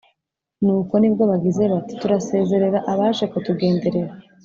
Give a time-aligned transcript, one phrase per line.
[0.63, 4.13] nuko ni bwo bagize bati turasezerera abaje kutugenderera,